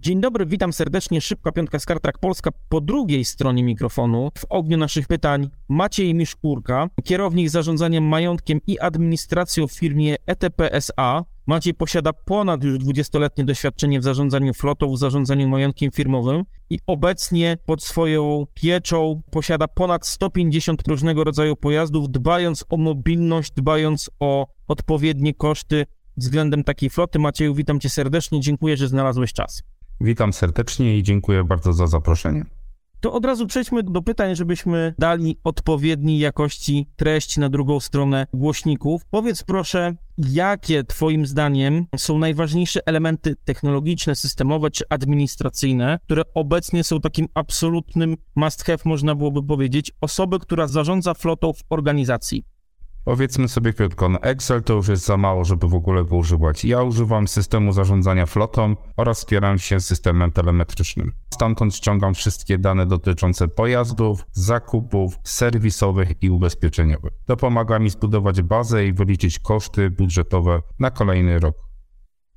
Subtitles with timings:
[0.00, 1.20] Dzień dobry, witam serdecznie.
[1.20, 2.50] Szybka piątka z Kartrak Polska.
[2.68, 9.66] Po drugiej stronie mikrofonu, w ogniu naszych pytań, Maciej Miszkurka, kierownik zarządzaniem majątkiem i administracją
[9.66, 11.24] w firmie ETP SA.
[11.46, 17.58] Maciej posiada ponad już 20-letnie doświadczenie w zarządzaniu flotą, w zarządzaniu majątkiem firmowym i obecnie
[17.66, 25.34] pod swoją pieczą posiada ponad 150 różnego rodzaju pojazdów, dbając o mobilność, dbając o odpowiednie
[25.34, 25.86] koszty
[26.16, 27.18] względem takiej floty.
[27.18, 29.62] Macieju, witam cię serdecznie, dziękuję, że znalazłeś czas.
[30.00, 32.44] Witam serdecznie i dziękuję bardzo za zaproszenie.
[33.00, 39.02] To od razu przejdźmy do pytań, żebyśmy dali odpowiedniej jakości treść na drugą stronę głośników.
[39.10, 47.00] Powiedz proszę, jakie Twoim zdaniem są najważniejsze elementy technologiczne, systemowe czy administracyjne, które obecnie są
[47.00, 52.44] takim absolutnym must have, można byłoby powiedzieć, osoby, która zarządza flotą w organizacji?
[53.08, 56.64] Powiedzmy sobie krótko, no Excel to już jest za mało, żeby w ogóle go używać.
[56.64, 61.12] Ja używam systemu zarządzania flotą oraz wspieram się systemem telemetrycznym.
[61.34, 67.12] Stamtąd ściągam wszystkie dane dotyczące pojazdów, zakupów, serwisowych i ubezpieczeniowych.
[67.26, 71.54] To pomaga mi zbudować bazę i wyliczyć koszty budżetowe na kolejny rok.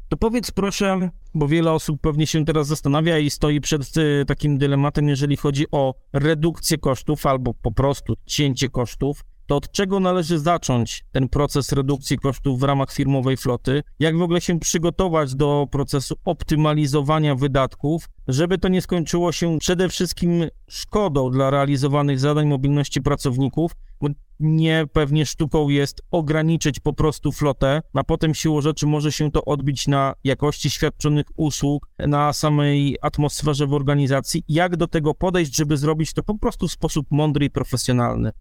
[0.09, 4.57] To powiedz proszę, bo wiele osób pewnie się teraz zastanawia i stoi przed y, takim
[4.57, 10.39] dylematem, jeżeli chodzi o redukcję kosztów albo po prostu cięcie kosztów to od czego należy
[10.39, 13.83] zacząć ten proces redukcji kosztów w ramach firmowej floty?
[13.99, 19.89] Jak w ogóle się przygotować do procesu optymalizowania wydatków, żeby to nie skończyło się przede
[19.89, 24.07] wszystkim szkodą dla realizowanych zadań mobilności pracowników, bo
[24.39, 29.45] nie pewnie sztuką jest ograniczyć po prostu flotę, a potem siłą rzeczy może się to
[29.45, 34.43] odbić na jakości świadczonych usług, na samej atmosferze w organizacji.
[34.47, 38.31] Jak do tego podejść, żeby zrobić to po prostu w sposób mądry i profesjonalny?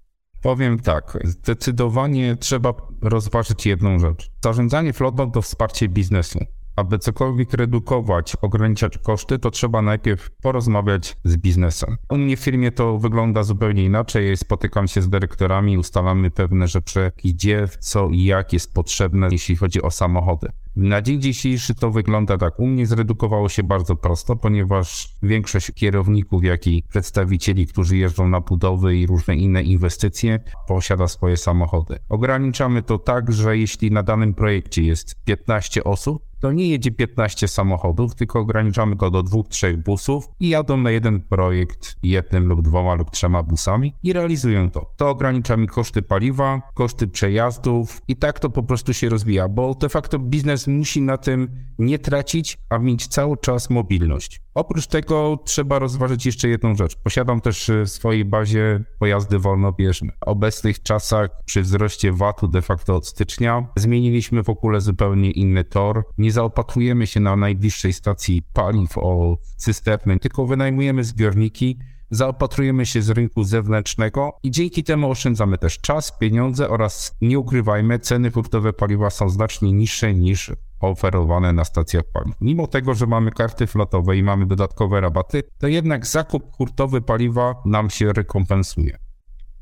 [0.43, 4.31] Powiem tak, zdecydowanie trzeba rozważyć jedną rzecz.
[4.45, 6.39] Zarządzanie flotą to wsparcie biznesu.
[6.77, 11.97] Aby cokolwiek redukować, ograniczać koszty, to trzeba najpierw porozmawiać z biznesem.
[12.09, 14.37] U mnie w firmie to wygląda zupełnie inaczej.
[14.37, 19.83] Spotykam się z dyrektorami, ustalamy pewne rzeczy, gdzie, co i jak jest potrzebne, jeśli chodzi
[19.83, 20.49] o samochody.
[20.76, 22.60] Na dzień dzisiejszy to wygląda tak.
[22.60, 28.41] U mnie zredukowało się bardzo prosto, ponieważ większość kierowników, jak i przedstawicieli, którzy jeżdżą na
[28.41, 31.98] budowy i różne inne inwestycje, posiada swoje samochody.
[32.08, 37.49] Ograniczamy to tak, że jeśli na danym projekcie jest 15 osób, to nie jedzie 15
[37.49, 42.62] samochodów, tylko ograniczamy to do dwóch, trzech busów i jadą na jeden projekt jednym lub
[42.62, 44.93] dwoma lub trzema busami i realizują to.
[44.97, 49.75] To ogranicza mi koszty paliwa, koszty przejazdów i tak to po prostu się rozwija, bo
[49.75, 51.49] de facto biznes musi na tym
[51.79, 54.41] nie tracić, a mieć cały czas mobilność.
[54.55, 56.97] Oprócz tego trzeba rozważyć jeszcze jedną rzecz.
[56.97, 60.12] Posiadam też w swojej bazie pojazdy wolnobieżne.
[60.12, 65.65] W obecnych czasach przy wzroście VAT-u de facto od stycznia zmieniliśmy w ogóle zupełnie inny
[65.65, 66.05] tor.
[66.19, 71.79] Nie zaopatrujemy się na najbliższej stacji paliw o cysterny, tylko wynajmujemy zbiorniki
[72.11, 77.99] zaopatrujemy się z rynku zewnętrznego i dzięki temu oszczędzamy też czas, pieniądze oraz nie ukrywajmy,
[77.99, 82.35] ceny hurtowe paliwa są znacznie niższe niż oferowane na stacjach paliw.
[82.41, 87.55] Mimo tego, że mamy karty flotowe i mamy dodatkowe rabaty, to jednak zakup hurtowy paliwa
[87.65, 88.99] nam się rekompensuje.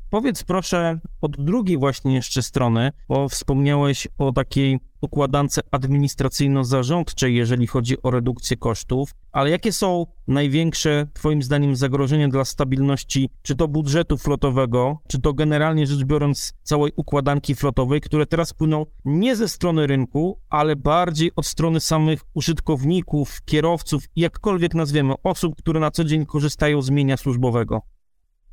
[0.09, 8.01] Powiedz proszę od drugiej właśnie jeszcze strony, bo wspomniałeś o takiej układance administracyjno-zarządczej, jeżeli chodzi
[8.01, 14.17] o redukcję kosztów, ale jakie są największe, Twoim zdaniem, zagrożenia dla stabilności, czy to budżetu
[14.17, 19.87] flotowego, czy to generalnie rzecz biorąc całej układanki flotowej, które teraz płyną nie ze strony
[19.87, 26.25] rynku, ale bardziej od strony samych użytkowników, kierowców, jakkolwiek nazwiemy, osób, które na co dzień
[26.25, 27.81] korzystają z mienia służbowego?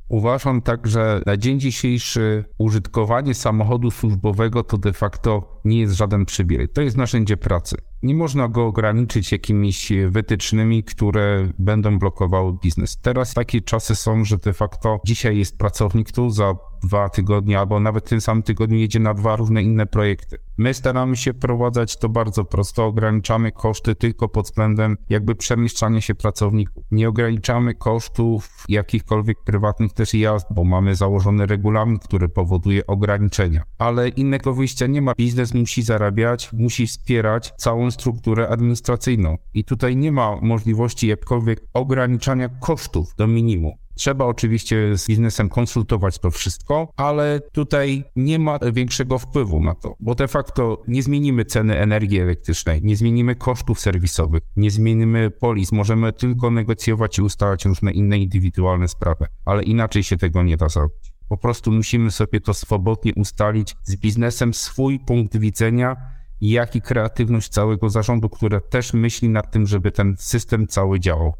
[0.09, 6.25] Uważam tak, że na dzień dzisiejszy użytkowanie samochodu służbowego to de facto nie jest żaden
[6.25, 6.69] przywilej.
[6.69, 7.77] To jest narzędzie pracy.
[8.03, 12.97] Nie można go ograniczyć jakimiś wytycznymi, które będą blokowały biznes.
[13.01, 16.53] Teraz takie czasy są, że de facto dzisiaj jest pracownik tu, za
[16.83, 20.37] dwa tygodnie albo nawet w tym samym tygodniu jedzie na dwa różne inne projekty.
[20.57, 26.15] My staramy się wprowadzać to bardzo prosto, ograniczamy koszty tylko pod względem jakby przemieszczania się
[26.15, 26.83] pracowników.
[26.91, 33.63] Nie ograniczamy kosztów jakichkolwiek prywatnych też jazd, bo mamy założony regulamin, który powoduje ograniczenia.
[33.77, 35.13] Ale innego wyjścia nie ma.
[35.17, 39.37] Biznes musi zarabiać, musi wspierać całą strukturę administracyjną.
[39.53, 43.86] I tutaj nie ma możliwości jakkolwiek ograniczania kosztów do minimum.
[43.97, 49.95] Trzeba oczywiście z biznesem konsultować to wszystko, ale tutaj nie ma większego wpływu na to,
[49.99, 55.71] bo de facto nie zmienimy ceny energii elektrycznej, nie zmienimy kosztów serwisowych, nie zmienimy polis.
[55.71, 60.69] Możemy tylko negocjować i ustalać różne inne indywidualne sprawy, ale inaczej się tego nie da
[60.69, 61.13] zrobić.
[61.29, 65.95] Po prostu musimy sobie to swobodnie ustalić z biznesem swój punkt widzenia
[66.41, 71.33] jak i kreatywność całego zarządu, które też myśli nad tym, żeby ten system cały działał.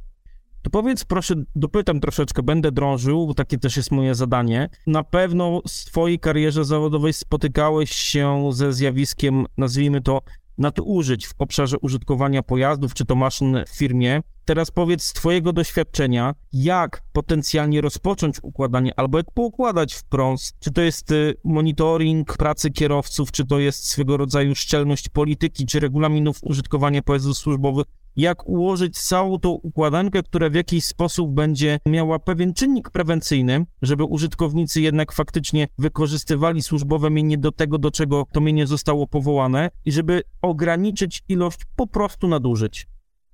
[0.61, 4.69] To powiedz proszę, dopytam troszeczkę, będę drążył, bo takie też jest moje zadanie.
[4.87, 10.21] Na pewno w swojej karierze zawodowej spotykałeś się ze zjawiskiem, nazwijmy to,
[10.57, 14.21] nadużyć w obszarze użytkowania pojazdów czy to maszyn w firmie.
[14.45, 20.53] Teraz powiedz z Twojego doświadczenia, jak potencjalnie rozpocząć układanie albo jak poukładać w prąs.
[20.59, 25.79] Czy to jest y, monitoring pracy kierowców, czy to jest swego rodzaju szczelność polityki, czy
[25.79, 27.85] regulaminów użytkowania pojazdów służbowych,
[28.17, 34.03] jak ułożyć całą tą układankę, która w jakiś sposób będzie miała pewien czynnik prewencyjny, żeby
[34.03, 39.91] użytkownicy jednak faktycznie wykorzystywali służbowe mienie do tego, do czego to mienie zostało powołane i
[39.91, 42.87] żeby ograniczyć ilość po prostu nadużyć.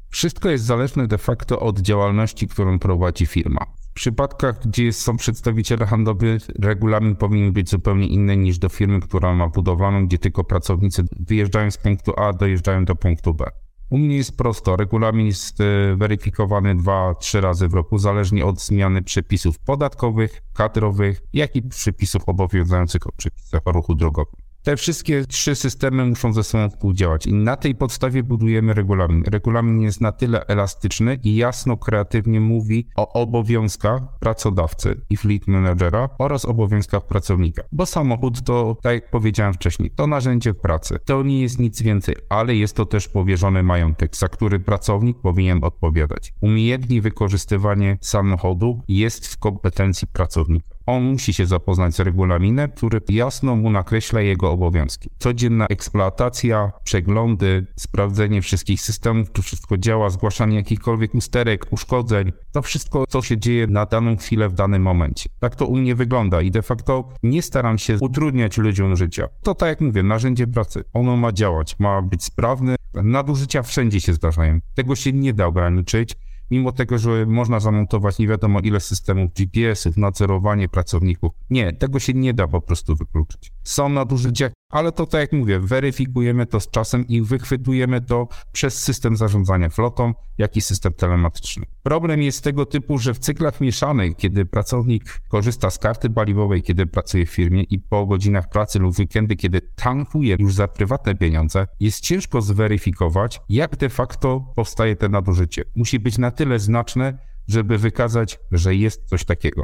[0.09, 3.65] Wszystko jest zależne de facto od działalności, którą prowadzi firma.
[3.91, 6.27] W przypadkach, gdzie są przedstawiciele handlowi,
[6.59, 11.71] regulamin powinien być zupełnie inny niż do firmy, która ma budowlaną, gdzie tylko pracownicy wyjeżdżają
[11.71, 13.62] z punktu A, dojeżdżają do punktu B.
[13.93, 14.75] U mnie jest prosto.
[14.75, 21.21] Regulamin jest e, weryfikowany dwa, trzy razy w roku, zależnie od zmiany przepisów podatkowych, kadrowych,
[21.33, 24.42] jak i przepisów obowiązujących o przepisach o ruchu drogowym.
[24.63, 29.23] Te wszystkie trzy systemy muszą ze sobą współdziałać i na tej podstawie budujemy regulamin.
[29.27, 36.09] Regulamin jest na tyle elastyczny i jasno, kreatywnie mówi o obowiązkach pracodawcy i fleet managera
[36.19, 37.63] oraz obowiązkach pracownika.
[37.71, 40.99] Bo samochód to, tak jak powiedziałem wcześniej, to narzędzie pracy.
[41.05, 45.63] To nie jest nic więcej, ale jest to też powierzony majątek, za który pracownik powinien
[45.63, 46.33] odpowiadać.
[46.41, 50.72] Umiejętnie wykorzystywanie samochodu jest w kompetencji pracownika.
[50.85, 55.09] On musi się zapoznać z regulaminem, który jasno mu nakreśla jego obowiązki.
[55.17, 63.03] Codzienna eksploatacja, przeglądy, sprawdzenie wszystkich systemów, czy wszystko działa, zgłaszanie jakichkolwiek usterek, uszkodzeń, to wszystko,
[63.07, 65.29] co się dzieje na daną chwilę, w danym momencie.
[65.39, 69.27] Tak to u mnie wygląda i de facto nie staram się utrudniać ludziom życia.
[69.43, 70.83] To tak jak mówię, narzędzie pracy.
[70.93, 72.75] Ono ma działać, ma być sprawne.
[72.93, 74.59] Nadużycia wszędzie się zdarzają.
[74.75, 76.15] Tego się nie da ograniczyć
[76.51, 81.31] mimo tego, że można zamontować nie wiadomo ile systemów GPS-ów, nadzorowanie pracowników.
[81.49, 83.51] Nie, tego się nie da po prostu wykluczyć.
[83.63, 88.83] Są nadużycia, ale to tak jak mówię, weryfikujemy to z czasem i wychwytujemy to przez
[88.83, 91.65] system zarządzania flotą, jak i system telematyczny.
[91.83, 96.85] Problem jest tego typu, że w cyklach mieszanych, kiedy pracownik korzysta z karty paliwowej, kiedy
[96.85, 101.67] pracuje w firmie i po godzinach pracy lub weekendy, kiedy tankuje już za prywatne pieniądze,
[101.79, 105.63] jest ciężko zweryfikować, jak de facto powstaje to nadużycie.
[105.75, 107.17] Musi być na tyle znaczne,
[107.47, 109.63] żeby wykazać, że jest coś takiego.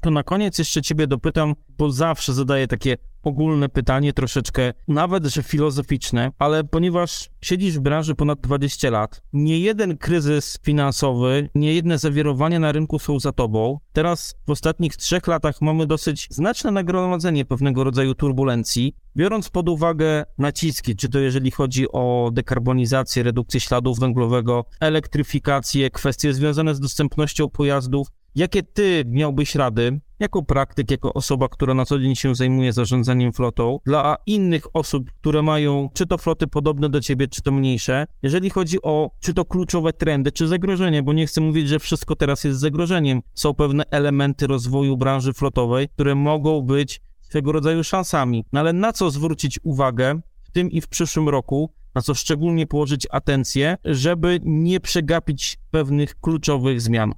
[0.00, 5.42] To na koniec jeszcze Ciebie dopytam, bo zawsze zadaję takie ogólne pytanie, troszeczkę nawet, że
[5.42, 11.98] filozoficzne, ale ponieważ siedzisz w branży ponad 20 lat, nie jeden kryzys finansowy, nie jedne
[11.98, 13.78] zawirowania na rynku są za tobą.
[13.92, 18.96] Teraz w ostatnich trzech latach mamy dosyć znaczne nagromadzenie pewnego rodzaju turbulencji.
[19.16, 26.34] Biorąc pod uwagę naciski, czy to jeżeli chodzi o dekarbonizację, redukcję śladów węglowego, elektryfikację, kwestie
[26.34, 31.98] związane z dostępnością pojazdów, Jakie ty miałbyś rady, jako praktyk, jako osoba, która na co
[31.98, 37.00] dzień się zajmuje zarządzaniem flotą, dla innych osób, które mają czy to floty podobne do
[37.00, 41.26] ciebie, czy to mniejsze, jeżeli chodzi o czy to kluczowe trendy, czy zagrożenie, bo nie
[41.26, 43.22] chcę mówić, że wszystko teraz jest zagrożeniem.
[43.34, 48.44] Są pewne elementy rozwoju branży flotowej, które mogą być swego rodzaju szansami.
[48.52, 52.66] No ale na co zwrócić uwagę w tym i w przyszłym roku, na co szczególnie
[52.66, 57.12] położyć atencję, żeby nie przegapić pewnych kluczowych zmian?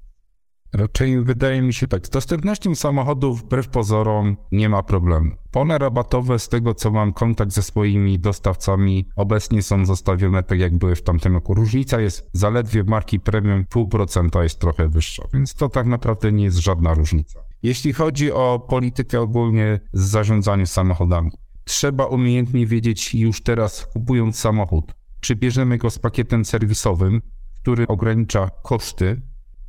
[0.72, 5.30] Raczej wydaje mi się tak, z dostępnością samochodów wbrew pozorom nie ma problemu.
[5.50, 10.78] Pole rabatowe z tego co mam kontakt ze swoimi dostawcami obecnie są zostawione tak jak
[10.78, 11.54] były w tamtym roku.
[11.54, 16.44] Różnica jest zaledwie marki premium pół procenta jest trochę wyższa, więc to tak naprawdę nie
[16.44, 17.40] jest żadna różnica.
[17.62, 21.30] Jeśli chodzi o politykę ogólnie z zarządzaniem samochodami,
[21.64, 27.22] trzeba umiejętnie wiedzieć już teraz kupując samochód, czy bierzemy go z pakietem serwisowym,
[27.62, 29.22] który ogranicza koszty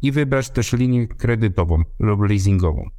[0.04, 2.90] i wybrać też linię kredytową lub leasingową.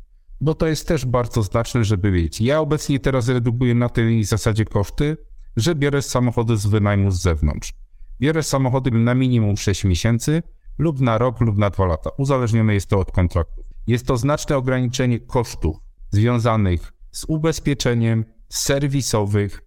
[0.41, 2.41] Bo to jest też bardzo znaczne, żeby wiedzieć.
[2.41, 5.17] Ja obecnie teraz redukuję na tej zasadzie koszty,
[5.57, 7.73] że biorę samochody z wynajmu z zewnątrz.
[8.21, 10.43] Biorę samochody na minimum 6 miesięcy
[10.79, 12.11] lub na rok lub na 2 lata.
[12.19, 13.63] Uzależnione jest to od kontraktu.
[13.87, 15.77] Jest to znaczne ograniczenie kosztów
[16.11, 19.63] związanych z ubezpieczeniem, serwisowych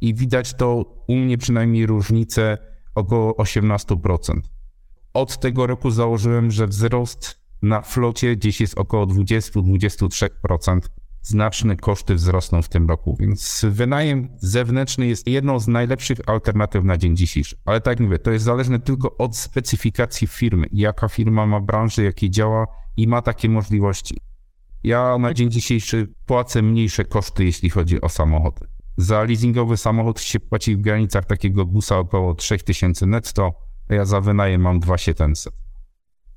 [0.00, 2.58] i widać to u mnie przynajmniej różnicę
[2.94, 4.40] około 18%
[5.16, 10.80] od tego roku założyłem, że wzrost na flocie gdzieś jest około 20-23%.
[11.22, 16.96] Znaczne koszty wzrosną w tym roku, więc wynajem zewnętrzny jest jedną z najlepszych alternatyw na
[16.96, 17.56] dzień dzisiejszy.
[17.64, 22.30] Ale tak mówię, to jest zależne tylko od specyfikacji firmy, jaka firma ma branżę, jakiej
[22.30, 24.16] działa i ma takie możliwości.
[24.84, 28.66] Ja na dzień dzisiejszy płacę mniejsze koszty, jeśli chodzi o samochody.
[28.96, 34.60] Za leasingowy samochód się płaci w granicach takiego busa około 3000 netto, ja za wynajem
[34.60, 35.52] mam 2700.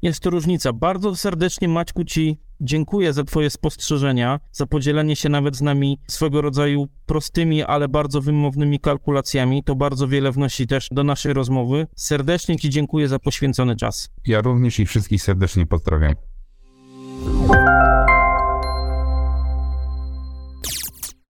[0.01, 0.73] Jest to różnica.
[0.73, 6.41] Bardzo serdecznie, Maćku, Ci dziękuję za Twoje spostrzeżenia, za podzielenie się nawet z nami swego
[6.41, 9.63] rodzaju prostymi, ale bardzo wymownymi kalkulacjami.
[9.63, 11.87] To bardzo wiele wnosi też do naszej rozmowy.
[11.95, 14.09] Serdecznie Ci dziękuję za poświęcony czas.
[14.25, 16.15] Ja również i wszystkich serdecznie pozdrawiam.